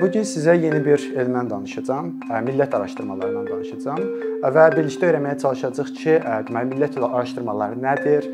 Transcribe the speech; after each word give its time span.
Bu 0.00 0.10
gün 0.12 0.24
sizə 0.28 0.52
yeni 0.60 0.82
bir 0.84 1.00
elmdən 1.16 1.48
danışacağam. 1.50 2.08
Millət 2.44 2.74
araşdırmalarından 2.76 3.46
danışacağam 3.48 4.02
və 4.56 4.64
birlikdə 4.74 5.08
öyrənməyə 5.08 5.38
çalışacağıq 5.40 5.92
ki, 6.00 6.16
deməli 6.50 6.70
millət 6.74 6.98
araşdırmaları 7.00 7.80
nədir, 7.80 8.28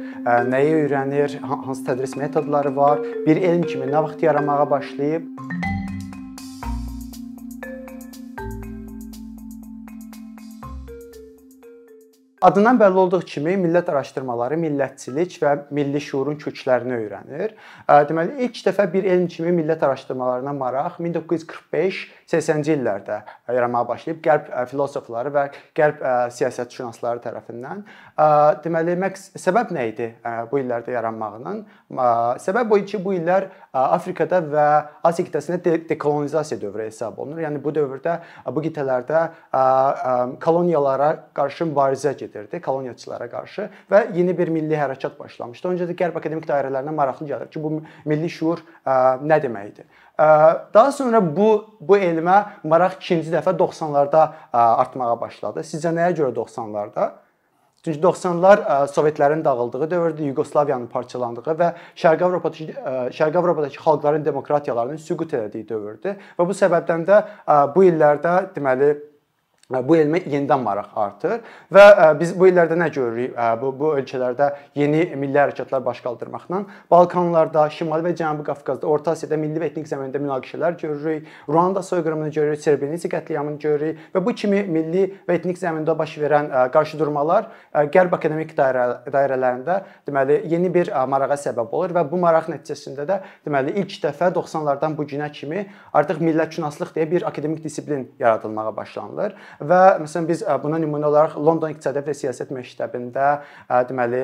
nəyi 0.50 0.74
öyrənir, 0.80 1.36
hansı 1.42 1.86
tədris 1.86 2.16
metodları 2.18 2.74
var, 2.76 3.04
bir 3.26 3.36
elm 3.36 3.62
kimi 3.62 3.86
nə 3.92 4.02
vaxt 4.08 4.26
yaranmağa 4.26 4.70
başlayıb. 4.70 5.30
Adından 12.42 12.74
bəlli 12.74 12.98
olduğu 12.98 13.20
kimi 13.20 13.52
millət 13.54 13.86
araşdırmaları 13.92 14.56
millətçilik 14.58 15.36
və 15.38 15.50
milli 15.70 16.00
şuurun 16.02 16.34
köklərini 16.42 16.96
öyrənir. 16.96 17.52
Deməli, 18.08 18.34
ilk 18.48 18.56
dəfə 18.66 18.88
bir 18.90 19.06
elm 19.06 19.28
kimi 19.30 19.52
millət 19.54 19.84
araşdırmalarına 19.86 20.50
maraq 20.56 20.96
1945-80-ci 20.98 22.74
illərdə 22.74 23.20
yaranmağa 23.46 23.84
başlayıb 23.92 24.18
qərb 24.24 24.50
filosofları 24.72 25.30
və 25.36 25.44
qərb 25.78 26.02
siyasətşünasları 26.34 27.22
tərəfindən. 27.28 27.84
Deməli, 28.66 28.98
səbəb 29.38 29.70
nə 29.78 29.86
idi 29.92 30.10
bu 30.50 30.58
illərdə 30.64 30.96
yaranmağının? 30.96 31.62
Səbəb 32.42 32.74
o 32.74 32.80
idi 32.82 32.96
ki, 32.96 33.04
bu 33.06 33.14
illər 33.20 33.52
Afrikada 33.70 34.42
və 34.42 34.66
Asiya 35.06 35.28
qitəsində 35.30 35.78
dekolonizasiya 35.94 36.58
dövrü 36.60 36.90
hesab 36.90 37.22
olunur. 37.22 37.38
Yəni 37.46 37.62
bu 37.62 37.70
dövrdə 37.78 38.18
bu 38.50 38.66
qitələrdə 38.66 39.28
koloniyalara 40.42 41.14
qarşı 41.38 41.70
mübarizə 41.70 42.16
gedir 42.18 42.31
gedirdi 42.32 42.60
koloniyaçılara 42.60 43.28
qarşı 43.30 43.68
və 43.92 44.04
yeni 44.16 44.36
bir 44.38 44.48
milli 44.48 44.74
hərəkat 44.74 45.18
başlamışdı. 45.18 45.68
Öncə 45.68 45.88
də 45.90 45.96
qərb 45.98 46.16
akademik 46.16 46.48
dairələrinə 46.48 46.94
maraqlı 46.96 47.28
gəlir 47.28 47.50
ki, 47.52 47.62
bu 47.62 47.82
milli 48.08 48.30
şuur 48.30 48.64
nə 48.86 49.40
deməkdir? 49.42 49.84
Daha 50.18 50.92
sonra 50.92 51.20
bu 51.36 51.64
bu 51.80 51.98
elmə 51.98 52.38
maraq 52.64 52.98
ikinci 53.00 53.32
dəfə 53.32 53.56
90-larda 53.58 54.28
artmağa 54.52 55.20
başladı. 55.20 55.64
Sizcə 55.66 55.92
nəyə 55.92 56.16
görə 56.20 56.34
90-larda? 56.36 57.10
Çünki 57.82 57.98
90-lar 57.98 58.86
Sovetlərin 58.86 59.44
dağıldığı 59.44 59.90
dövrdür, 59.90 60.24
Yugoslaviyanın 60.24 60.86
parçalandığı 60.86 61.56
və 61.58 61.72
Şərqi 61.98 62.22
Avropadakı 62.24 63.10
Şərqi 63.16 63.38
Avropadakı 63.38 63.82
xalqların 63.82 64.24
demokratiyalarının 64.24 65.00
süqut 65.02 65.34
etdiyi 65.34 65.66
dövrdür 65.68 66.20
və 66.38 66.46
bu 66.46 66.54
səbəbdən 66.54 67.02
də 67.08 67.18
bu 67.74 67.82
illərdə 67.88 68.36
deməli 68.54 68.92
bu 69.88 69.96
elmə 69.96 70.22
yenidən 70.26 70.62
maraq 70.62 70.92
artır 70.96 71.40
və 71.72 71.86
biz 72.20 72.34
bu 72.38 72.48
illərdə 72.50 72.76
nə 72.78 72.90
görürük? 72.92 73.36
Bu 73.62 73.72
bu 73.78 73.92
ölkələrdə 73.96 74.50
yeni 74.78 75.04
milli 75.16 75.38
hərəkatlar 75.38 75.84
baş 75.84 76.02
qaldırmaqla 76.04 76.62
Balkanlarda, 76.90 77.68
Şimali 77.70 78.04
və 78.06 78.14
Cənubi 78.18 78.44
Qafqazda, 78.46 78.86
Orta 78.86 79.14
Asiyada 79.16 79.38
milli 79.40 79.60
və 79.60 79.70
etnik 79.70 79.88
zəmində 79.88 80.20
münaqişələr 80.20 80.76
görürük. 80.80 81.28
Ruanda 81.48 81.82
soyqırımını 81.82 82.30
görürük, 82.30 82.60
Srebrenitsa 82.60 83.08
qətliamını 83.12 83.58
görürük 83.62 84.00
və 84.14 84.24
bu 84.24 84.34
kimi 84.34 84.62
milli 84.68 85.06
və 85.28 85.38
etnik 85.38 85.58
zəmində 85.60 85.96
baş 85.98 86.16
verən 86.22 86.50
qarşıdurmalar 86.74 87.48
qərb 87.94 88.14
akademik 88.18 88.54
dairə, 88.58 88.86
dairələrində 89.12 89.78
deməli 90.08 90.42
yeni 90.52 90.72
bir 90.74 90.92
marağa 91.08 91.38
səbəb 91.40 91.72
olur 91.72 91.94
və 91.96 92.04
bu 92.10 92.20
maraq 92.22 92.50
nəticəsində 92.52 93.06
də 93.08 93.20
deməli 93.46 93.76
ilk 93.82 93.96
dəfə 94.04 94.32
90-lardan 94.34 94.96
bu 94.98 95.06
günə 95.08 95.30
kimi 95.32 95.66
artıq 95.92 96.20
millətşünaslıq 96.24 96.94
deyə 96.96 97.08
bir 97.10 97.26
akademik 97.28 97.64
disiplin 97.64 98.08
yaradılmağa 98.18 98.76
başlanılır 98.76 99.36
və 99.68 99.80
məsələn 100.02 100.26
biz 100.28 100.42
buna 100.62 100.78
nümunə 100.82 101.08
olaraq 101.08 101.36
London 101.38 101.72
İqtisadiyyat 101.72 102.08
və 102.08 102.14
Siyasət 102.18 102.52
Məktəbində 102.54 103.28
deməli 103.88 104.22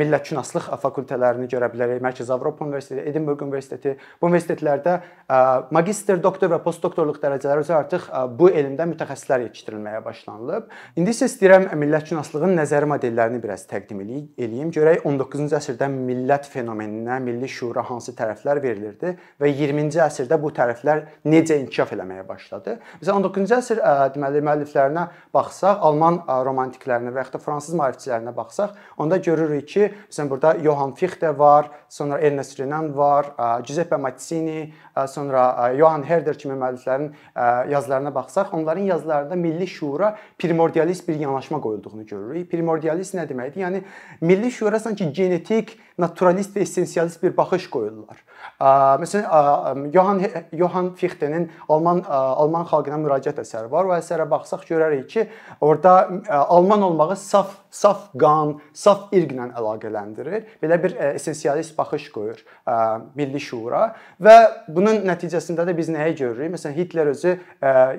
millətşünaslıq 0.00 0.70
fakültələrini 0.82 1.48
görə 1.50 1.70
bilərik. 1.72 2.02
Mərkəzi 2.04 2.32
Avropa 2.34 2.64
Universiteti, 2.66 3.02
Edinburgh 3.08 3.42
Universiteti 3.46 3.96
bu 4.20 4.28
universitetlərdə 4.30 4.98
magistr, 5.74 6.20
doktor 6.22 6.52
və 6.52 6.60
postdoktorluq 6.64 7.18
dərəcələri 7.22 7.64
üzrə 7.64 7.78
artıq 7.80 8.08
bu 8.38 8.50
elmdə 8.52 8.86
mütəxəssislər 8.92 9.46
yetişdirilməyə 9.48 10.02
başlanılıb. 10.04 10.68
İndi 11.00 11.14
isə 11.14 11.28
istəyirəm 11.30 11.70
millətşünaslığın 11.80 12.54
nəzəri 12.60 12.90
modellərini 12.92 13.40
biraz 13.42 13.64
təqdim 13.70 14.02
eləyim. 14.04 14.70
Görək 14.74 15.06
19-cu 15.08 15.58
əsrdə 15.58 15.88
millət 15.90 16.48
fenomeninə, 16.52 17.18
milli 17.24 17.48
şüura 17.50 17.82
hansı 17.88 18.14
tərəflər 18.18 18.60
verilirdi 18.62 19.14
və 19.40 19.50
20-ci 19.50 20.02
əsrdə 20.04 20.38
bu 20.42 20.52
tərəflər 20.54 21.04
necə 21.24 21.56
inkişaf 21.62 21.94
eləməyə 21.96 22.26
başladı. 22.28 22.78
Məsələn 23.00 23.24
19-cu 23.24 23.58
əsr 23.58 23.82
deməli 24.14 24.44
müəllif 24.44 24.73
maarifçilərinə 24.74 25.08
baxsaq, 25.34 25.82
alman 25.82 26.20
romantiklərinə 26.26 27.12
və 27.12 27.22
yaxud 27.22 27.38
da 27.38 27.42
fransız 27.42 27.74
maarifçilərinə 27.78 28.34
baxsaq, 28.34 28.74
onda 28.98 29.18
görürük 29.18 29.66
ki, 29.66 29.88
məsələn 30.10 30.30
burada 30.30 30.54
Johann 30.62 30.94
Fichte 30.94 31.30
var, 31.38 31.70
sonra 31.88 32.18
Ernest 32.20 32.58
Renan 32.58 32.94
var, 32.96 33.34
Giuseppe 33.64 33.96
Mazzini, 33.96 34.72
sonra 35.08 35.72
Johann 35.78 36.02
Herder 36.02 36.38
kimi 36.38 36.54
müəlliflərin 36.54 37.10
yazılarına 37.70 38.14
baxsaq, 38.14 38.52
onların 38.52 38.82
yazılarında 38.82 39.34
milli 39.34 39.66
şuura 39.66 40.16
primordialist 40.38 41.08
bir 41.08 41.14
yanaşma 41.14 41.60
qoyulduğunu 41.60 42.06
görürük. 42.06 42.50
Primordialist 42.50 43.14
nə 43.14 43.28
deməkdir? 43.28 43.64
Yəni 43.64 43.82
milli 44.20 44.50
şuura 44.50 44.78
sanki 44.80 45.12
genetik, 45.12 45.78
naturalist 45.98 46.56
və 46.56 46.62
essensialist 46.66 47.22
bir 47.22 47.36
baxış 47.36 47.68
qoyurlar. 47.70 48.22
Məsələn, 48.60 49.90
Johann 49.94 50.22
Johann 50.52 50.94
Fichtenin 50.94 51.50
Alman 51.68 52.02
Alman 52.08 52.66
xalqına 52.66 52.98
müraciət 53.02 53.38
əsəri 53.42 53.70
var. 53.70 53.86
O 53.86 53.94
əsərə 53.96 54.26
baxsaq 54.30 54.66
görərik 54.68 55.06
ki, 55.10 55.26
orada 55.60 56.08
Alman 56.28 56.82
olmağı 56.82 57.16
saf 57.16 57.60
saf 57.74 58.10
qan, 58.18 58.58
saf 58.72 59.10
irqlə 59.14 59.48
əlaqələndirir. 59.58 60.44
Belə 60.62 60.78
bir 60.82 60.94
essensialist 61.14 61.76
baxış 61.78 62.10
qoyur 62.14 62.42
milli 63.14 63.40
şuura 63.42 63.94
və 64.22 64.36
bunun 64.84 65.00
nəticəsində 65.08 65.64
də 65.64 65.72
biz 65.76 65.88
nəyi 65.88 66.12
görürük? 66.18 66.52
Məsələn, 66.52 66.74
Hitler 66.76 67.08
özü 67.14 67.34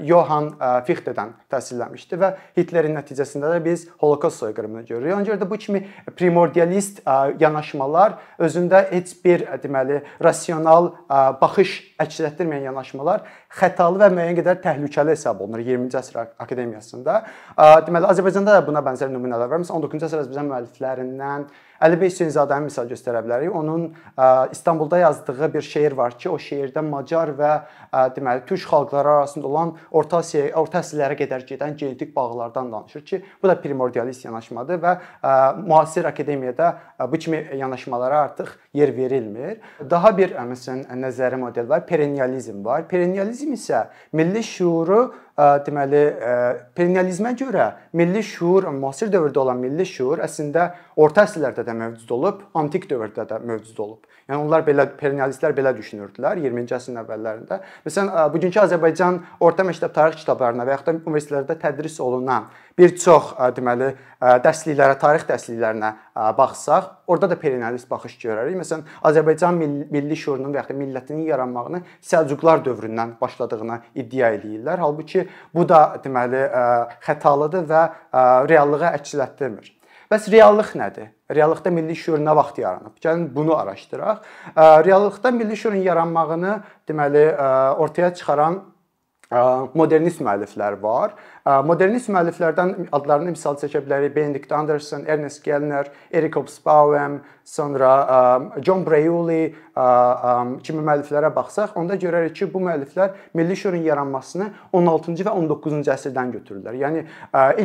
Johann 0.06 0.52
Fichtedən 0.86 1.34
təsirlənmişdi 1.50 2.20
və 2.22 2.30
Hitlerin 2.58 2.94
nəticəsində 3.00 3.50
də 3.56 3.64
biz 3.66 3.88
Holokost 4.02 4.44
soyqırımını 4.44 4.86
görürük. 4.86 5.16
Ona 5.16 5.26
görə 5.26 5.42
də 5.42 5.50
bu 5.50 5.58
kimi 5.58 5.82
primordialist 6.16 7.02
yanaşmalar 7.42 8.20
özündə 8.38 8.86
heç 8.92 9.16
bir 9.26 9.48
deməli 9.64 10.04
rasional 10.24 10.92
baxış 11.42 11.80
əks 12.06 12.22
etdirməyən 12.30 12.70
yanaşmalar 12.70 13.26
xətalı 13.56 14.02
və 14.04 14.12
müəyyən 14.14 14.38
qədər 14.42 14.62
təhlükəli 14.62 15.16
hesab 15.16 15.42
olunur 15.42 15.64
20-ci 15.64 15.98
əsr 15.98 16.26
akademiyasında. 16.44 17.22
Deməli 17.88 18.10
Azərbaycanda 18.12 18.60
da 18.60 18.66
buna 18.68 18.84
bənzər 18.86 19.10
nümunələr 19.14 19.50
var. 19.50 19.64
Məsələn 19.64 19.88
19-cu 19.88 20.10
əsr 20.10 20.26
Azərbaycan 20.26 20.52
müəlliflərindən 20.52 21.48
Əli 21.84 21.98
bəy 22.00 22.08
Hüseynzadəni 22.08 22.70
misal 22.70 22.88
göstərə 22.88 23.20
bilərik. 23.26 23.52
Onun 23.56 23.90
İstanbulda 24.52 24.98
yazdığı 24.98 25.54
bir 25.54 25.62
şeir 25.62 25.92
var 25.92 26.18
ki, 26.18 26.30
o 26.30 26.38
şeirdə 26.40 26.80
Macar 26.86 27.34
və 27.36 27.52
deməli 28.16 28.46
türk 28.48 28.64
xalqları 28.64 29.10
arasında 29.10 29.48
olan 29.48 29.74
Orta 29.92 30.22
Asiya, 30.24 30.54
Orta 30.56 30.80
əsrlərə 30.80 31.18
qədər 31.20 31.44
gedən 31.50 31.76
genetik 31.76 32.16
bağlardan 32.16 32.72
danışır 32.72 33.06
ki, 33.06 33.22
bu 33.44 33.52
da 33.52 33.58
primordialist 33.62 34.26
yanaşmadır 34.26 34.80
və 34.86 34.96
müasir 35.66 36.06
akademiyada 36.06 36.78
bu 37.12 37.18
kimi 37.18 37.44
yanaşmalara 37.58 38.20
artıq 38.20 38.56
yer 38.74 38.96
verilmir. 38.98 39.60
Daha 39.90 40.16
bir 40.18 40.32
məsələn 40.32 40.88
nəzəri 41.04 41.36
model 41.36 41.70
var, 41.70 41.86
perennializm 41.88 42.66
var. 42.66 42.88
Perennializm 42.88 43.54
isə 43.54 43.86
milli 44.14 44.44
şüuru 44.44 45.14
deməli 45.38 46.02
perennializmə 46.76 47.34
görə 47.36 47.70
milli 47.94 48.24
şuur, 48.24 48.70
müasir 48.72 49.12
dövrdə 49.12 49.42
olan 49.44 49.60
milli 49.60 49.86
şuur 49.88 50.24
əslində 50.24 50.70
orta 50.96 51.26
əsrlərdə 51.28 51.66
də 51.68 51.76
mövcud 51.76 52.12
olub, 52.16 52.44
antik 52.56 52.88
dövrdə 52.90 53.28
də 53.28 53.42
mövcud 53.44 53.82
olub. 53.84 54.12
Yəni 54.26 54.42
onlar 54.42 54.64
belə 54.66 54.88
perennialistlər 54.98 55.54
belə 55.54 55.76
düşünürdülər 55.78 56.40
20-ci 56.42 56.74
əsrin 56.74 57.02
əvvəllərində. 57.04 57.60
Məsələn, 57.86 58.14
bugünkü 58.34 58.62
Azərbaycan 58.64 59.20
orta 59.44 59.66
məktəb 59.68 59.94
tarix 59.94 60.24
kitablarına 60.24 60.66
və 60.66 60.74
yaxud 60.74 60.88
da 60.88 60.96
universitetlərdə 61.12 61.60
tədris 61.62 62.00
olunan 62.02 62.48
bir 62.76 62.96
çox 62.98 63.36
deməli 63.56 63.92
dərsliklərə, 64.20 64.98
tarix 65.00 65.28
dərsliklərinə 65.30 65.92
baxsaq, 66.40 66.90
orada 67.08 67.30
da 67.30 67.38
perennialist 67.40 67.88
baxış 67.92 68.18
görərik. 68.24 68.58
Məsələn, 68.58 68.82
Azərbaycan 69.06 69.62
milli 69.62 70.18
şüurunun 70.18 70.56
və 70.56 70.64
yaxud 70.64 70.74
da 70.74 70.80
millətinin 70.80 71.30
yaranmağını 71.30 71.84
Səlcuqlar 72.04 72.66
dövründən 72.66 73.16
başladığını 73.22 73.78
iddia 73.94 74.34
eləyirlər. 74.40 74.82
Halbuki 74.82 75.25
bu 75.54 75.68
da 75.70 75.98
deməli 76.04 76.44
xətalıdır 77.06 77.66
və 77.70 77.84
reallığı 78.50 78.92
əks 78.92 79.18
etdirmir. 79.28 79.72
Bəs 80.12 80.28
reallıq 80.30 80.76
nədir? 80.78 81.10
Reallıqda 81.34 81.72
milli 81.74 81.96
şüur 81.98 82.20
nə 82.22 82.36
vaxt 82.38 82.60
yaranıb? 82.62 82.94
Gəlin 83.02 83.26
bunu 83.36 83.56
araşdıraq. 83.58 84.22
Reallıqda 84.86 85.32
milli 85.32 85.58
şüurun 85.58 85.82
yaranmağını 85.82 86.60
deməli 86.88 87.26
ortaya 87.82 88.14
çıxaran 88.14 88.62
modernist 89.76 90.22
müəlliflər 90.22 90.78
var. 90.82 91.16
Modernist 91.66 92.10
müəlliflərdən 92.14 92.90
adlarını 92.94 93.34
misal 93.34 93.58
çəkə 93.62 93.82
bilərik. 93.86 94.14
Benedict 94.16 94.52
Anderson, 94.54 95.06
Ernest 95.10 95.44
Gellner, 95.44 95.90
Eric 96.14 96.38
Hobsbawm, 96.38 97.20
sonra 97.46 97.92
John 98.62 98.86
Breuili 98.86 99.56
kimi 100.64 100.86
müəlliflərə 100.86 101.34
baxsaq, 101.36 101.76
onda 101.78 101.98
görərik 102.02 102.38
ki, 102.38 102.48
bu 102.54 102.62
müəlliflər 102.70 103.18
milli 103.38 103.58
şüurun 103.58 103.84
yaranmasını 103.86 104.52
16-cı 104.74 105.28
və 105.28 105.36
19-cu 105.42 105.84
əsrdən 105.98 106.34
götürürlər. 106.40 106.80
Yəni 106.86 107.06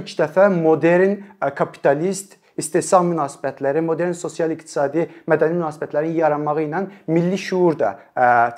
ilk 0.01 0.13
dəfə 0.19 0.49
modern 0.53 1.21
kapitalist 1.57 2.40
istehsal 2.59 3.05
münasibətləri, 3.07 3.83
modern 3.85 4.17
sosial-iqtisadi, 4.17 5.07
mədəni 5.31 5.59
münasibətlərin 5.59 6.17
yaranması 6.19 6.67
ilə 6.67 6.83
milli 7.11 7.39
şuur 7.39 7.79
da 7.79 7.93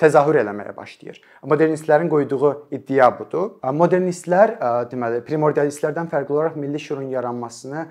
təzahür 0.01 0.39
eləməyə 0.41 0.75
başlayır. 0.77 1.21
Modernistlərin 1.43 2.09
qoyduğu 2.11 2.51
iddia 2.71 3.09
budur. 3.17 3.57
Modernistlər 3.75 4.55
deməli 4.91 5.21
primordialistlərdən 5.27 6.09
fərqli 6.11 6.35
olaraq 6.37 6.57
milli 6.59 6.79
şuurun 6.79 7.09
yaranmasını 7.11 7.85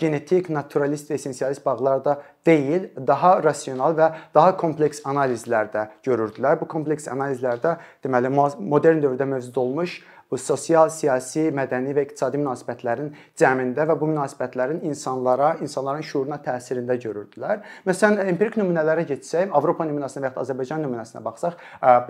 genetik, 0.00 0.50
naturalist 0.52 1.10
və 1.10 1.18
essensialist 1.18 1.64
bağlarda 1.64 2.18
deyil, 2.46 2.90
daha 3.06 3.38
rasional 3.42 3.96
və 3.96 4.10
daha 4.34 4.56
kompleks 4.60 5.00
analizlərdə 5.08 5.88
görürdülər. 6.04 6.60
Bu 6.60 6.68
kompleks 6.68 7.08
analizlərdə 7.08 7.78
deməli 8.04 8.32
modern 8.32 9.00
dövrdə 9.00 9.28
mövcud 9.28 9.56
olmuş 9.64 10.02
bu 10.29 10.37
sosial, 10.37 10.91
siyasi, 10.93 11.47
mədəni 11.57 11.95
və 11.97 12.03
iqtisadi 12.05 12.37
münasibətlərin 12.37 13.07
cəmində 13.39 13.87
və 13.89 13.95
bu 13.97 14.11
münasibətlərin 14.11 14.83
insanlara, 14.85 15.55
insanların 15.65 16.05
şuuruna 16.05 16.37
təsirində 16.45 16.99
görürdülər. 17.01 17.63
Məsələn, 17.89 18.21
empirik 18.29 18.59
nümunələrə 18.61 19.07
getsək, 19.09 19.49
Avropa 19.57 19.87
nümunəsinə 19.89 20.27
və 20.27 20.29
ya 20.29 20.43
Azərbaycan 20.43 20.85
nümunəsinə 20.85 21.23
baxsaq, 21.25 21.57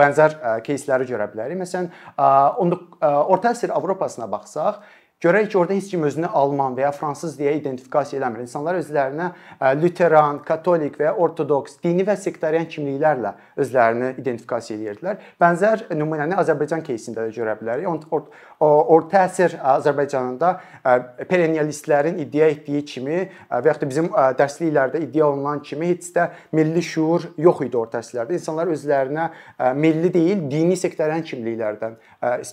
bənzər 0.01 0.35
кейsləri 0.67 1.07
görə 1.07 1.29
bilərik. 1.31 1.61
Məsələn, 1.63 1.87
orta 2.19 3.53
əsr 3.55 3.71
Avropasına 3.79 4.27
baxsaq, 4.31 4.83
Görək 5.23 5.49
ki, 5.51 5.57
orada 5.57 5.73
heç 5.75 5.89
kim 5.91 6.03
özünü 6.07 6.29
alman 6.31 6.77
və 6.77 6.85
ya 6.85 6.89
fransız 6.95 7.33
deyə 7.35 7.57
identifikasiya 7.57 8.21
eləmir. 8.21 8.45
İnsanlar 8.45 8.77
özlərinə 8.79 9.25
lüteran, 9.81 10.37
katolik 10.47 10.95
və 10.95 11.09
ya 11.09 11.11
ortodoks, 11.19 11.73
dini 11.83 12.05
və 12.07 12.15
sektarian 12.15 12.63
kimliklərlə 12.71 13.33
özlərini 13.59 14.13
identifikasiya 14.13 14.77
edirdilər. 14.79 15.17
Bənzər 15.43 15.83
nümunəni 15.91 16.37
Azərbaycan 16.39 16.85
кейsində 16.87 17.25
də 17.27 17.35
görə 17.35 17.57
bilərik. 17.59 17.83
Orta 18.63 19.25
əsr 19.25 19.57
Azərbaycanında 19.73 20.53
perennialistlərin 21.27 22.23
iddia 22.23 22.47
etdiyi 22.55 22.85
kimi 22.87 23.19
və 23.51 23.73
yaxud 23.73 23.83
da 23.83 23.91
bizim 23.91 24.07
dərsliklərdə 24.39 25.03
iddia 25.03 25.27
olunan 25.27 25.59
kimi 25.59 25.91
heç 25.91 26.13
də 26.15 26.29
milli 26.55 26.79
şuur 26.79 27.27
yox 27.35 27.65
idi 27.67 27.75
orta 27.75 27.99
əsrlərdə. 27.99 28.39
İnsanlar 28.39 28.71
özlərinə 28.71 29.27
milli 29.75 30.15
deyil, 30.15 30.47
dini 30.47 30.79
sektarian 30.79 31.27
kimliklərdən 31.27 31.99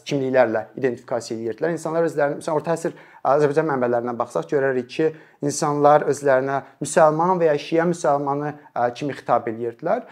kimliklərlə 0.07 0.65
identifikasiya 0.79 1.38
edirdilər. 1.39 1.73
İnsanlar 1.75 2.07
özlərini 2.09 2.39
məsələn 2.41 2.57
orta 2.57 2.75
əsr 2.75 2.95
Azərbaycan 3.31 3.68
mənbələrinə 3.69 4.15
baxsaq 4.18 4.47
görərik 4.50 4.88
ki, 4.89 5.09
insanlar 5.45 6.07
özlərinə 6.09 6.62
müsəlman 6.81 7.38
və 7.38 7.51
ya 7.51 7.57
şiə 7.62 7.85
müsəlmanı 7.91 8.53
kimi 8.97 9.13
xitab 9.13 9.50
edirdilər. 9.51 10.07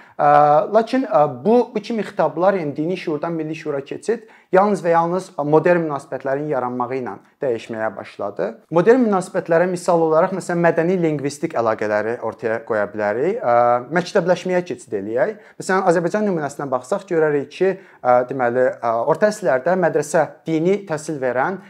Lakin 0.75 1.07
bu 1.45 1.55
bu 1.73 1.81
kimi 1.81 2.05
xitablar, 2.05 2.59
yəni 2.61 2.75
dini 2.77 2.97
şuurdan 2.97 3.33
milli 3.33 3.55
şuura 3.55 3.81
keçid 3.81 4.29
yalnız 4.51 4.81
və 4.83 4.93
yalnız 4.93 5.29
modern 5.45 5.83
münasibətlərin 5.85 6.47
yaranması 6.49 6.97
ilə 6.99 7.15
dəyişməyə 7.39 7.89
başladı. 7.95 8.47
Modern 8.73 9.05
münasibətlərə 9.05 9.67
misal 9.69 10.01
olaraq 10.03 10.33
məsələn 10.35 10.59
mədəni 10.65 10.97
lingvistik 10.99 11.53
əlaqələri 11.59 12.17
ortaya 12.25 12.57
qoya 12.67 12.87
bilərik. 12.91 13.39
Məktəbləşməyə 13.95 14.63
keçid 14.67 14.95
eləyək. 14.99 15.35
Məsələn 15.61 15.85
Azərbaycan 15.91 16.25
nümunəsinə 16.27 16.67
baxsaq 16.71 17.05
görərik 17.11 17.51
ki, 17.53 17.69
deməli 18.31 18.65
orta 18.83 19.29
əsrlərdə 19.29 19.77
mədrəsə 19.79 20.25
dini 20.49 20.79
təhsil 20.89 21.21
verən 21.21 21.61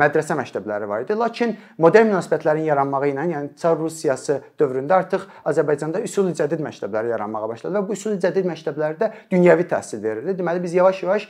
mədrəsə 0.00 0.38
məktəbləri 0.38 0.88
var 0.88 1.04
idi. 1.04 1.18
Lakin 1.18 1.56
modern 1.82 2.08
münasibətlərin 2.14 2.64
yaranması 2.70 3.10
ilə, 3.10 3.26
yəni 3.34 3.52
Çar 3.60 3.76
Rusiyası 3.78 4.38
dövründə 4.60 4.96
artıq 5.02 5.26
Azərbaycanda 5.50 6.00
üsul 6.06 6.30
cədid 6.36 6.62
məktəbləri 6.64 7.12
yaranmağa 7.12 7.50
başladı 7.50 7.76
və 7.76 7.84
bu 7.88 7.98
üsul 7.98 8.16
cədid 8.22 8.48
məktəblərdə 8.48 9.10
dünyəvi 9.32 9.68
təhsil 9.68 10.00
verilirdi. 10.02 10.38
Deməli 10.40 10.62
biz 10.64 10.78
yavaş-yavaş 10.78 11.28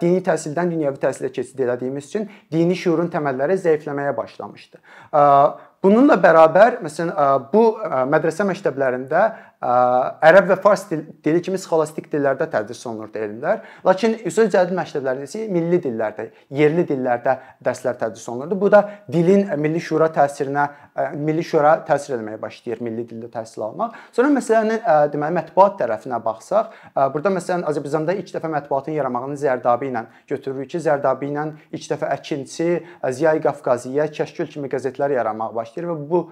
dini 0.00 0.22
təhsildən 0.36 0.70
dünyəvi 0.76 1.00
təhsilə 1.02 1.32
keçid 1.32 1.64
etdiyimiz 1.64 2.12
üçün 2.12 2.28
dini 2.52 2.76
şuurun 2.76 3.08
təməlləri 3.10 3.56
zəifləməyə 3.64 4.12
başlamışdı. 4.16 4.82
Bununla 5.86 6.16
bərabər 6.20 6.80
məsələn 6.84 7.12
bu 7.52 7.64
mədrəsə 8.12 8.46
məktəblərində 8.48 9.26
ərəb 9.66 10.50
və 10.52 10.56
fars 10.62 10.84
dili 10.90 11.40
kimi 11.42 11.58
sxolastik 11.58 12.06
dillərdə 12.12 12.46
tədris 12.52 12.84
olunurdu 12.86 13.18
elmlər. 13.18 13.62
Lakin 13.86 14.14
üsul 14.28 14.50
cədid 14.52 14.74
məktəblərində 14.76 15.26
isə 15.26 15.46
milli 15.50 15.80
dillərdə, 15.82 16.28
yerli 16.54 16.84
dillərdə 16.86 17.34
dərslər 17.66 17.98
tədris 17.98 18.28
olunurdu. 18.30 18.58
Bu 18.60 18.70
da 18.70 18.82
dilin 19.10 19.48
milli 19.58 19.80
şura 19.82 20.08
təsirinə, 20.14 20.68
milli 21.18 21.44
şura 21.44 21.76
təsir 21.88 22.16
etməyə 22.16 22.40
başlayır 22.42 22.82
milli 22.86 23.06
dildə 23.10 23.30
təhsil 23.34 23.66
almaq. 23.66 23.96
Sonra 24.14 24.30
məsələnin 24.36 24.84
deməli 25.12 25.38
mətbuat 25.40 25.78
tərəfinə 25.82 26.22
baxsaq, 26.24 26.72
burada 26.94 27.34
məsələn 27.36 27.66
Azərbaycanda 27.68 28.16
ilk 28.20 28.30
dəfə 28.36 28.52
mətbuatın 28.54 28.96
yaranmağını 28.96 29.36
Zərdabi 29.40 29.90
ilə 29.90 30.06
götürürük 30.30 30.70
ki, 30.76 30.82
Zərdabi 30.86 31.32
ilə 31.32 31.48
ilk 31.72 31.90
dəfə 31.90 32.12
Əkinçi, 32.16 32.70
Ziya 33.18 33.34
Qafqaziyyə, 33.42 34.08
Kəşkül 34.14 34.48
kimi 34.52 34.70
qəzetlər 34.72 35.16
yaranmağa 35.18 35.52
başlayır 35.56 35.90
və 35.90 35.96
bu 36.10 36.22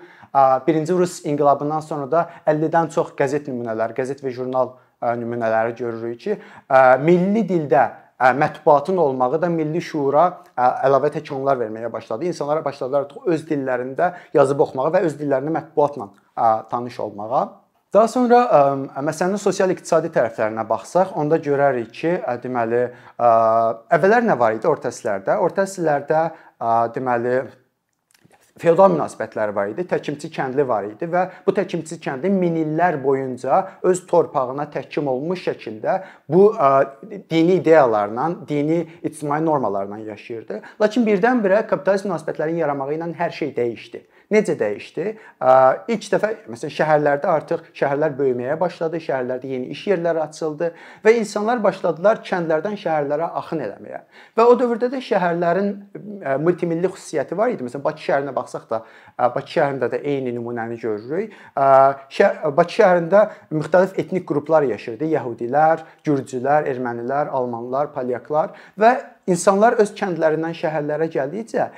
birinci 0.66 0.92
Rus 0.92 1.20
inqilabından 1.24 1.80
sonra 1.80 2.10
da 2.10 2.28
50-dən 2.46 2.90
çox 2.94 3.12
qəzet 3.18 3.48
nümunələri, 3.50 3.94
qəzet 3.96 4.22
və 4.24 4.32
jurnal 4.34 4.74
nümunələri 5.04 5.76
görürük 5.78 6.20
ki, 6.20 6.38
milli 7.04 7.44
dildə 7.48 7.90
mətbuatın 8.38 8.96
olmağı 8.96 9.40
da 9.42 9.48
milli 9.50 9.82
şuura 9.82 10.28
əlavə 10.56 11.10
təkanlar 11.16 11.58
verməyə 11.60 11.90
başladı. 11.92 12.30
İnsanlara 12.30 12.64
başladılar 12.64 13.10
öz 13.26 13.42
dillərində 13.48 14.12
yazıb 14.34 14.62
oxumağa 14.64 14.92
və 14.94 15.02
öz 15.08 15.18
dillərində 15.18 15.52
mətbuatla 15.58 16.08
tanış 16.70 17.00
olmağa. 17.04 17.44
Daha 17.94 18.08
sonra 18.10 18.38
məsələnin 19.06 19.38
sosial-iqtisadi 19.38 20.08
tərəflərinə 20.14 20.64
baxsaq, 20.66 21.12
onda 21.14 21.36
görərik 21.42 21.92
ki, 21.94 22.14
deməli, 22.42 22.88
əvvəllər 23.18 24.24
nə 24.26 24.38
var 24.38 24.56
idi 24.56 24.66
orta 24.66 24.90
əsrlərdə? 24.90 25.36
Orta 25.38 25.62
əsrlərdə 25.62 26.24
deməli 26.96 27.36
feodal 28.58 28.92
münasibətləri 28.94 29.54
var 29.54 29.70
idi, 29.72 29.82
təkimçi 29.90 30.30
kəndli 30.34 30.66
var 30.68 30.86
idi 30.86 31.08
və 31.10 31.24
bu 31.46 31.54
təkimçi 31.56 31.98
kəndli 32.02 32.30
min 32.30 32.60
illər 32.60 33.00
boyunca 33.02 33.60
öz 33.82 34.02
torpağına 34.06 34.68
təhkim 34.74 35.10
olmuş 35.10 35.42
şəkildə 35.48 35.96
bu 36.30 36.44
dini 37.30 37.58
ideyalarla, 37.60 38.30
dini 38.48 38.84
ictimai 39.02 39.40
normalarla 39.44 39.98
yaşayırdı. 40.06 40.60
Lakin 40.80 41.06
birdən-birə 41.06 41.66
kapitalist 41.66 42.06
münasibətlərin 42.06 42.62
yaranması 42.62 42.98
ilə 42.98 43.10
hər 43.18 43.34
şey 43.42 43.54
dəyişdi. 43.56 44.04
Necə 44.32 44.54
dəyişdi? 44.58 45.04
İlk 45.92 46.06
dəfə 46.14 46.30
məsələn 46.48 46.72
şəhərlərdə 46.72 47.28
artıq 47.28 47.66
şəhərlər 47.76 48.14
böyüməyə 48.16 48.54
başladı, 48.60 49.00
şəhərlərdə 49.04 49.50
yeni 49.50 49.68
iş 49.74 49.82
yerləri 49.90 50.22
açıldı 50.24 50.70
və 51.04 51.12
insanlar 51.20 51.60
başladılar 51.64 52.22
kəndlərdən 52.24 52.78
şəhərlərə 52.80 53.28
axın 53.40 53.60
eləməyə. 53.66 54.00
Və 54.38 54.46
o 54.48 54.56
dövrdə 54.58 54.88
də 54.94 55.02
şəhərlərin 55.04 55.70
multimilli 56.40 56.88
xüsusiyyəti 56.94 57.36
var 57.36 57.52
idi. 57.52 57.66
Məsələn 57.68 57.84
Bakı 57.84 58.06
şəhərinə 58.06 58.34
baxsaq 58.36 58.64
da, 58.70 58.80
Bakı 59.36 59.58
şəhərində 59.58 59.90
də 59.92 60.00
eyni 60.00 60.32
nümunəni 60.38 60.80
görürük. 60.80 61.36
Bakı 61.54 62.78
şəhərində 62.78 63.26
müxtəlif 63.52 63.98
etnik 64.00 64.24
qruplar 64.30 64.64
yaşayırdı. 64.72 65.10
Yəhudilər, 65.18 65.84
gürcülər, 66.06 66.64
ermənilər, 66.72 67.28
almanlar, 67.28 67.92
polyaklar 67.92 68.56
və 68.80 68.96
insanlar 69.28 69.76
öz 69.80 69.92
kəndlərindən 69.96 70.56
şəhərlərə 70.56 71.12
gəldikcə 71.12 71.68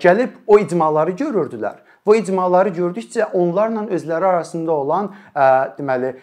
gəlib 0.00 0.42
o 0.46 0.58
icmaları 0.60 1.14
görürdülər. 1.20 1.78
Bu 2.06 2.16
icmaları 2.16 2.68
gördükcə 2.74 3.32
onlarla 3.32 3.86
özləri 3.92 4.26
arasında 4.26 4.72
olan 4.72 5.14
deməli 5.78 6.14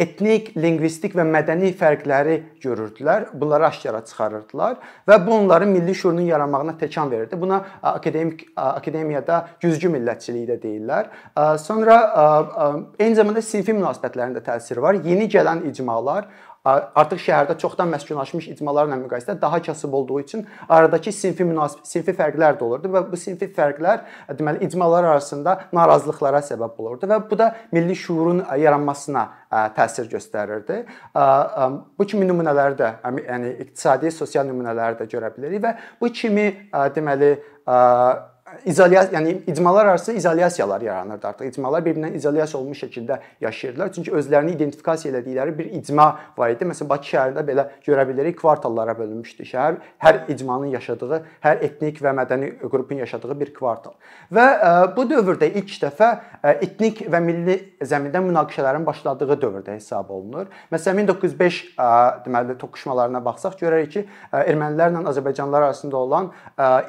etnik, 0.00 0.54
lingvistik 0.56 1.12
və 1.12 1.24
mədəni 1.28 1.74
fərqləri 1.76 2.36
görürdülər. 2.62 3.26
Bunları 3.36 3.66
aşkara 3.66 4.00
çıxarırdılar 4.08 4.78
və 5.08 5.18
bu 5.26 5.34
onların 5.34 5.68
milli 5.68 5.94
şüurunun 5.94 6.30
yaranmağına 6.30 6.78
təkan 6.80 7.10
verirdi. 7.10 7.40
Buna 7.40 7.58
akademik 7.82 8.46
akademiyada 8.56 9.48
güzgü 9.60 9.92
millətçiliyi 9.92 10.48
də 10.48 10.56
deyirlər. 10.62 11.10
Sonra 11.60 11.98
eyni 12.98 13.14
zamanda 13.18 13.42
sinfi 13.44 13.76
münasibətlərində 13.76 14.40
təsiri 14.46 14.80
var. 14.80 15.02
Yeni 15.04 15.28
gələn 15.28 15.66
icmalar 15.68 16.30
artıq 16.64 17.20
şəhərdə 17.24 17.56
çoxdan 17.60 17.88
məskunlaşmış 17.94 18.50
icmalarla 18.52 18.98
müqayisədə 19.00 19.40
daha 19.40 19.62
kasıb 19.62 19.92
olduğu 19.96 20.20
üçün 20.20 20.46
aradakı 20.68 21.12
sinfi 21.12 21.44
münasib 21.44 21.86
sinfi 21.88 22.12
fərqlər 22.16 22.58
də 22.60 22.64
olurdu 22.66 22.90
və 22.92 23.04
bu 23.10 23.16
sinfi 23.16 23.48
fərqlər 23.56 24.02
deməli 24.38 24.66
icmalar 24.68 25.08
arasında 25.12 25.56
narazılıqlara 25.72 26.42
səbəb 26.44 26.76
olurdu 26.82 27.08
və 27.08 27.20
bu 27.30 27.38
da 27.38 27.54
milli 27.72 27.96
şuurun 27.96 28.44
yaranmasına 28.60 29.24
təsir 29.76 30.10
göstərirdi. 30.12 30.82
Bu 31.98 32.06
kimi 32.06 32.28
nümunələri 32.28 32.76
də, 32.78 32.90
yəni 33.24 33.54
iqtisadi, 33.64 34.12
sosial 34.12 34.44
nümunələri 34.50 35.00
də 35.00 35.08
görə 35.10 35.32
bilərik 35.36 35.64
və 35.64 35.72
bu 36.00 36.12
kimi 36.12 36.46
deməli 36.94 37.32
izolyasiya, 38.64 39.20
yəni 39.20 39.36
icmalar 39.46 39.86
arası 39.86 40.12
izolyasiyalar 40.12 40.80
yaranırdı 40.80 41.26
artıq. 41.26 41.48
İcmalar 41.48 41.84
bir-birindən 41.84 42.14
izolyasiya 42.16 42.60
olmuş 42.60 42.82
şəkildə 42.82 43.18
yaşayırdılar. 43.40 43.92
Çünki 43.92 44.12
özlərini 44.12 44.54
identifikasiya 44.56 45.14
etdikləri 45.18 45.58
bir 45.58 45.64
icma 45.64 46.18
var 46.38 46.50
idi. 46.50 46.64
Məsələn, 46.64 46.88
Bakı 46.90 47.10
şəhərində 47.12 47.44
belə 47.46 47.66
görə 47.86 48.06
bilərik, 48.08 48.38
kvartallara 48.40 48.96
bölünmüşdü 48.98 49.46
şəhər. 49.52 49.78
Hər 50.02 50.20
icmanın 50.34 50.72
yaşadığı, 50.74 51.20
hər 51.44 51.62
etnik 51.66 52.00
və 52.02 52.14
mədəni 52.16 52.50
qrupun 52.62 53.02
yaşadığı 53.04 53.40
bir 53.40 53.54
kvartal. 53.54 53.94
Və 54.32 54.46
e, 54.56 54.72
bu 54.96 55.06
dövrdə 55.10 55.50
ilk 55.60 55.70
dəfə 55.84 56.10
e, 56.42 56.56
etnik 56.66 57.04
və 57.10 57.22
milli 57.24 57.58
zəmində 57.82 58.22
münaqişələrin 58.24 58.86
başladığı 58.86 59.38
dövrdə 59.40 59.76
hesab 59.78 60.10
olunur. 60.10 60.50
Məsələn, 60.72 61.04
1905 61.06 61.60
e, 61.64 61.88
deməli 62.26 62.58
toqquşmalarına 62.60 63.24
baxsaq 63.24 63.58
görərik 63.62 63.94
ki, 63.94 64.04
ermənilərlə 64.32 65.04
Azərbaycanlılar 65.10 65.70
arasında 65.70 65.96
olan 65.96 66.28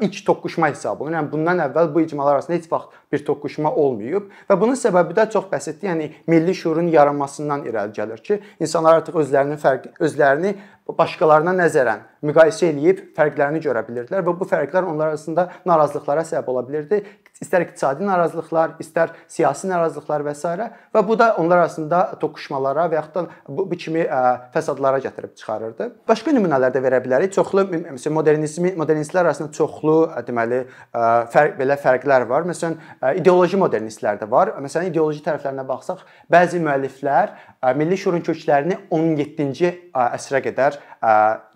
ilk 0.01 0.19
toqquşma 0.25 0.69
hesab 0.71 1.01
olunur. 1.01 1.17
Yəni 1.17 1.31
bundan 1.31 1.50
ölməzdən 1.51 1.69
əvvəl 1.69 1.93
bu 1.93 2.01
icmalar 2.01 2.35
arasında 2.35 2.57
heç 2.57 2.71
vaxt 2.71 2.91
bir 3.11 3.25
toqquşma 3.25 3.71
olmayıb 3.75 4.29
və 4.49 4.59
bunun 4.59 4.75
səbəbi 4.75 5.15
də 5.15 5.29
çox 5.31 5.49
bəsitdir. 5.51 5.89
Yəni 5.89 6.11
milli 6.27 6.53
şuurun 6.55 6.87
yaranmasından 6.87 7.65
irəli 7.65 7.93
gəlir 7.93 8.21
ki, 8.23 8.41
insanlar 8.59 9.01
artıq 9.01 9.19
özlərinin 9.21 9.59
fərq 9.59 9.91
özlərini 9.99 10.55
başqalarına 10.97 11.53
nəzərən 11.55 12.05
müqayisə 12.23 12.71
eləyib 12.71 13.03
fərqlərini 13.15 13.61
görə 13.63 13.83
bilirdilər 13.87 14.23
və 14.25 14.35
bu 14.39 14.45
fərqlər 14.45 14.87
onlar 14.87 15.13
arasında 15.13 15.49
narazılıqlara 15.65 16.23
səbəb 16.27 16.49
ola 16.51 16.67
bilirdi. 16.67 17.03
İstər 17.41 17.63
iqtisadi 17.65 18.05
narazılıqlar, 18.05 18.75
istər 18.83 19.15
siyasi 19.31 19.65
narazılıqlar 19.71 20.21
və 20.27 20.33
s. 20.37 20.49
və 20.93 21.01
bu 21.07 21.17
da 21.17 21.31
onlar 21.41 21.63
arasında 21.63 22.01
toqquşmalara 22.21 22.85
və 22.91 22.99
yaxud 22.99 23.15
da 23.15 23.23
bu, 23.47 23.65
bu 23.71 23.77
kimi 23.81 24.03
ə, 24.05 24.51
fəsadlara 24.53 24.99
gətirib 25.01 25.33
çıxarırdı. 25.39 25.87
Başqa 26.07 26.35
nümunələr 26.37 26.73
də 26.75 26.83
verə 26.85 26.99
bilərik. 27.01 27.33
Çoxlu 27.33 27.65
məsələn 27.71 28.13
modernizmi 28.13 28.73
modernistlər 28.77 29.25
arasında 29.25 29.51
çoxlu 29.57 29.95
deməli 30.27 30.61
ə, 30.61 31.07
fərq 31.33 31.57
belə 31.57 31.79
fərqlər 31.81 32.27
var. 32.29 32.45
Məsələn, 32.51 32.77
ə, 33.01 33.15
ideoloji 33.23 33.57
modernistlər 33.57 34.21
də 34.21 34.29
var. 34.29 34.53
Məsələn, 34.61 34.91
ideoloji 34.93 35.25
tərəflərinə 35.25 35.65
baxsaq, 35.65 36.05
bəzi 36.29 36.61
müəlliflər 36.61 37.33
milli 37.77 37.97
şuurun 37.97 38.23
köklərini 38.25 38.77
17-ci 38.89 39.71
əsrə 39.93 40.41
qədər 40.47 40.77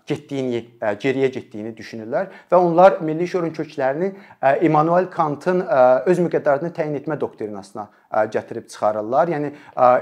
getdiyini, 0.06 0.62
geriyə 1.02 1.30
getdiyini 1.34 1.72
düşünürlər 1.76 2.28
və 2.50 2.60
onlar 2.60 3.00
milli 3.02 3.26
şuurun 3.28 3.50
köklərini 3.56 4.12
Immanuel 4.66 5.10
Kantın 5.10 5.64
öz 5.66 6.22
müqəddəratını 6.22 6.70
təyin 6.76 6.94
etmə 7.00 7.18
doktrinasına 7.20 7.88
gətirib 8.12 8.68
çıxarırlar. 8.68 9.28
Yəni 9.28 9.52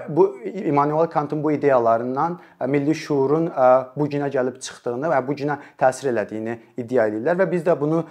bu 0.09 0.39
Immanuel 0.45 1.07
Kantın 1.07 1.45
bu 1.45 1.53
ideyalarından 1.53 2.39
milli 2.67 2.95
şuurun 2.95 3.51
bu 3.97 4.07
günə 4.09 4.31
gəlib 4.33 4.61
çıxdığını 4.61 5.11
və 5.13 5.21
bu 5.27 5.37
günə 5.39 5.59
təsir 5.81 6.11
elədiyini 6.13 6.59
iddia 6.77 7.07
edirlər 7.09 7.39
və 7.41 7.51
biz 7.51 7.65
də 7.67 7.77
bunu 7.81 8.05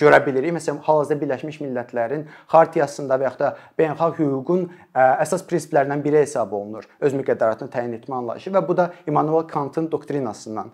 görə 0.00 0.20
bilirik. 0.26 0.54
Məsələn, 0.56 0.80
hal-hazırda 0.86 1.20
Birləşmiş 1.20 1.60
Millətlərin 1.62 2.26
xartiyasında 2.50 3.20
və 3.20 3.28
yaxud 3.28 3.44
da 3.44 3.52
beynəlxalq 3.78 4.18
hüququn 4.22 4.66
əsas 4.94 5.46
prinsiplərindən 5.46 6.02
biri 6.04 6.24
hesab 6.24 6.52
olunur. 6.52 6.88
Öz 7.00 7.14
müqəddəratını 7.20 7.70
təyin 7.70 7.94
etmə 8.00 8.18
anlayışı 8.22 8.50
və 8.50 8.66
bu 8.68 8.76
da 8.76 8.90
Immanuel 9.06 9.46
Kantın 9.48 9.90
doktrinasından 9.92 10.72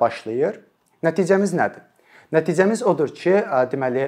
başlayır. 0.00 0.60
Nəticəmiz 1.04 1.54
nədir? 1.54 1.84
Nəticəmiz 2.28 2.82
odur 2.84 3.08
ki, 3.16 3.32
deməli, 3.72 4.02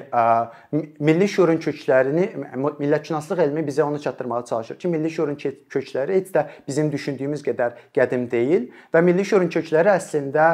milli 1.01 1.27
şuurun 1.31 1.57
köklərini 1.63 2.27
millətşünaslıq 2.53 3.39
elmi 3.47 3.63
bizə 3.65 3.81
onu 3.81 3.97
çatdırmağa 4.03 4.43
çalışır 4.45 4.77
ki, 4.77 4.91
milli 4.93 5.09
şuurun 5.09 5.39
kökləri 5.41 6.19
heç 6.19 6.29
də 6.35 6.43
bizim 6.67 6.91
düşündüyümüz 6.93 7.41
qədər 7.47 7.79
qədim 7.97 8.27
deyil 8.29 8.67
və 8.93 9.01
milli 9.01 9.25
şuurun 9.25 9.49
kökləri 9.49 9.89
əslində 9.95 10.51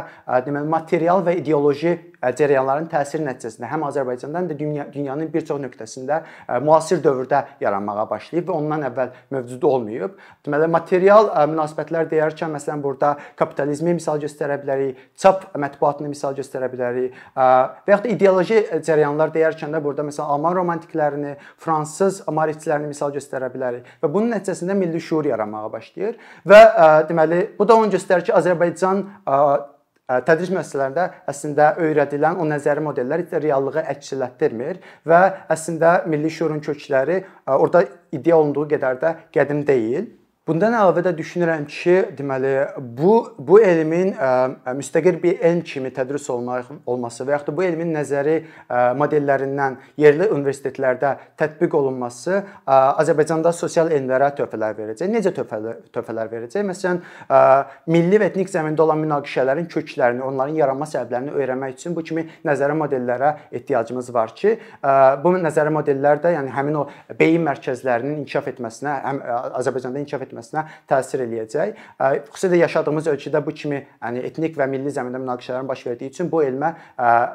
deməli 0.48 0.72
material 0.72 1.26
və 1.28 1.36
ideoloji 1.42 1.98
cərəyanların 2.22 2.88
təsiri 2.92 3.26
nəticəsində 3.28 3.70
həm 3.72 3.86
Azərbaycanda, 3.88 4.42
həm 4.42 4.50
də 4.52 4.58
dünya, 4.60 4.86
dünyanın 4.94 5.30
bir 5.34 5.46
çox 5.46 5.62
nöqtəsində 5.62 6.22
müasir 6.66 7.02
dövrdə 7.04 7.44
yaranmağa 7.62 8.08
başlayıb 8.10 8.50
və 8.50 8.56
ondan 8.56 8.88
əvvəl 8.90 9.14
mövcud 9.36 9.68
olmayıb. 9.70 10.18
Deməli, 10.46 10.70
material 10.72 11.30
münasibətlər 11.52 12.10
deyərkən 12.12 12.54
məsələn 12.58 12.82
burada 12.84 13.14
kapitalizmi 13.40 13.94
misal 14.00 14.22
göstərə 14.24 14.58
bilərik, 14.64 14.98
çap 15.18 15.48
mətbuatını 15.58 16.10
misal 16.12 16.36
göstərə 16.38 16.72
bilərik 16.74 17.16
və 17.38 17.94
yaxud 17.94 18.10
da 18.10 18.14
ideoloji 18.16 18.60
cərəyanlar 18.88 19.34
deyərkən 19.36 19.74
də 19.76 19.84
burada 19.84 20.06
məsələn 20.08 20.34
Alman 20.38 20.58
romantiklərini, 20.58 21.38
fransız 21.62 22.24
maarifçilərini 22.28 22.92
misal 22.92 23.14
göstərə 23.16 23.52
bilərik 23.54 23.88
və 24.02 24.12
bunun 24.12 24.34
nəticəsində 24.36 24.76
milli 24.78 25.02
şuur 25.04 25.30
yaranmağa 25.30 25.72
başlayır 25.74 26.18
və 26.48 26.62
deməli 27.10 27.44
bu 27.58 27.68
da 27.68 27.78
onu 27.78 27.92
göstərir 27.94 28.28
ki, 28.28 28.36
Azərbaycan 28.38 29.06
tədris 30.08 30.52
müəssisələrində 30.56 31.08
əslində 31.28 31.74
öyrədilən 31.84 32.40
o 32.40 32.46
nəzəri 32.48 32.84
modellər 32.86 33.26
də 33.32 33.42
reallığı 33.44 33.84
əks 33.94 34.14
etdirmir 34.28 34.80
və 35.08 35.22
əslində 35.52 35.98
milli 36.08 36.32
şuurun 36.32 36.64
kökləri 36.64 37.24
orada 37.46 37.84
iddia 38.16 38.38
olunduğu 38.38 38.68
qədər 38.76 39.02
də 39.04 39.14
qədim 39.36 39.66
deyil. 39.68 40.08
Bundan 40.48 40.72
əlavə 40.80 41.02
də 41.04 41.12
düşünürəm 41.12 41.66
ki, 41.68 41.94
deməli 42.16 42.52
bu 42.96 43.18
bu 43.50 43.58
elmin 43.60 44.14
ə, 44.16 44.28
müstəqil 44.78 45.18
bir 45.20 45.42
elm 45.44 45.60
kimi 45.68 45.90
tədris 45.92 46.30
olmaq 46.32 46.70
olması 46.88 47.26
və 47.28 47.34
yaxud 47.34 47.50
da 47.50 47.56
bu 47.58 47.66
elmin 47.66 47.90
nəzəri 47.92 48.36
ə, 48.40 48.78
modellərindən 48.96 49.76
yerli 50.00 50.30
universitetlərdə 50.32 51.10
tətbiq 51.42 51.76
olunması 51.76 52.38
ə, 52.38 52.78
Azərbaycanda 53.04 53.52
sosial 53.52 53.92
elmlərə 53.92 54.30
töhfələr 54.38 54.78
verəcək. 54.78 55.10
Necə 55.12 55.34
töhfələr 55.36 55.82
töhfələr 55.92 56.32
verəcək? 56.32 56.64
Məsələn, 56.70 57.04
ə, 57.28 57.42
milli 57.92 58.24
və 58.24 58.32
etnik 58.32 58.48
zəmində 58.54 58.86
olan 58.86 59.04
münaqişələrin 59.04 59.68
köklərini, 59.76 60.24
onların 60.30 60.56
yaranma 60.62 60.88
səbəblərini 60.88 61.36
öyrənmək 61.42 61.76
üçün 61.76 62.00
bu 62.00 62.06
kimi 62.08 62.24
nəzəri 62.48 62.80
modellərə 62.86 63.34
ehtiyacımız 63.52 64.14
var 64.16 64.32
ki, 64.40 64.56
ə, 64.80 64.96
bu 65.20 65.36
nəzəri 65.44 65.76
modellər 65.76 66.24
də 66.24 66.38
yəni 66.38 66.56
həmin 66.56 66.82
o 66.86 66.88
beyin 67.20 67.44
mərkəzlərinin 67.52 68.22
inkişaf 68.24 68.52
etməsinə, 68.56 68.98
həm 69.04 69.24
Azərbaycanda 69.60 70.06
inkişaf 70.06 70.24
etməsinə 70.24 70.37
etməsinə 70.38 70.66
təsir 70.90 71.26
eləyəcək. 71.26 71.74
Xüsusilə 72.30 72.62
yaşadığımız 72.64 73.10
ölkədə 73.14 73.42
bu 73.46 73.56
kimi 73.58 73.82
yəni 73.82 74.24
etnik 74.30 74.58
və 74.58 74.70
milli 74.70 74.94
zəmində 74.94 75.22
münaqişələrin 75.24 75.68
baş 75.68 75.86
verdiyi 75.90 76.14
üçün 76.14 76.30
bu 76.32 76.44
elmə 76.46 76.76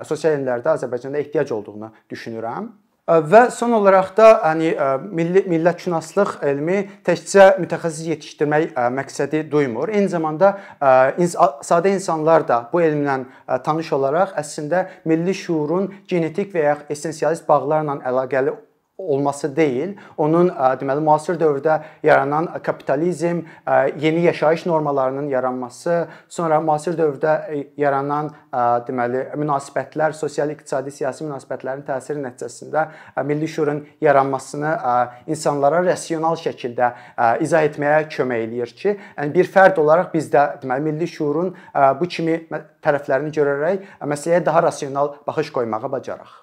sosial 0.07 0.39
elmlərdə 0.39 0.77
Azərbaycanda 0.79 1.19
ehtiyac 1.19 1.53
olduğunu 1.53 1.93
düşünürəm. 2.11 2.71
Və 3.03 3.51
son 3.51 3.73
olaraq 3.75 4.13
da 4.17 4.27
hani 4.45 4.69
milli 5.11 5.43
millətşünaslıq 5.51 6.37
elmi 6.47 6.77
təkcə 7.05 7.49
mütəxəssis 7.59 8.07
yetişdirmək 8.13 8.77
məqsədi 8.95 9.43
duymur. 9.51 9.91
Eyni 9.91 10.09
zamanda 10.09 10.53
sadə 10.79 11.91
insanlar 11.91 12.47
da 12.49 12.63
bu 12.73 12.81
elmlə 12.81 13.25
tanış 13.67 13.91
olaraq 13.99 14.37
əslində 14.39 14.87
milli 15.05 15.35
şuurun 15.35 15.91
genetik 16.09 16.55
və 16.55 16.69
ya 16.69 16.77
essensialist 16.95 17.49
bağlarla 17.49 17.99
əlaqəli 18.07 18.55
olması 18.99 19.57
deyil, 19.57 19.97
onun 20.17 20.49
deməli 20.81 21.03
müasir 21.03 21.39
dövrdə 21.41 21.81
yaranan 22.03 22.49
kapitalizm, 22.63 23.43
yeni 24.01 24.21
yaşayış 24.21 24.67
normalarının 24.67 25.29
yaranması, 25.29 26.07
sonra 26.29 26.61
müasir 26.61 26.95
dövrdə 26.99 27.65
yaranan 27.77 28.31
deməli 28.87 29.25
münasibətlər, 29.39 30.15
sosial-iqtisadi, 30.17 30.93
siyasi 30.95 31.25
münasibətlərin 31.25 31.83
təsiri 31.89 32.23
nəticəsində 32.23 32.87
milli 33.25 33.49
şuurun 33.49 33.83
yaranmasını 34.01 34.77
insanlara 35.27 35.83
rasional 35.87 36.39
şəkildə 36.39 36.93
izah 37.43 37.67
etməyə 37.71 38.07
kömək 38.13 38.47
eləyir 38.47 38.77
ki, 38.77 38.97
yəni 39.17 39.35
bir 39.35 39.51
fərd 39.51 39.83
olaraq 39.83 40.13
biz 40.15 40.31
də 40.33 40.47
deməli 40.63 40.93
milli 40.93 41.09
şuurun 41.11 41.55
bu 41.99 42.09
kimi 42.09 42.39
tərəflərini 42.85 43.35
görərək 43.35 43.93
məsələyə 44.15 44.45
daha 44.47 44.63
rasional 44.69 45.17
baxış 45.27 45.53
qoymağa 45.53 45.91
bacaraq. 45.91 46.43